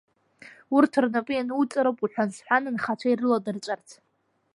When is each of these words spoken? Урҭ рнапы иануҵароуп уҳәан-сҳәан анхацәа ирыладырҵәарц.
Урҭ 0.75 0.93
рнапы 1.03 1.33
иануҵароуп 1.35 1.99
уҳәан-сҳәан 2.03 2.63
анхацәа 2.69 3.07
ирыладырҵәарц. 3.09 3.87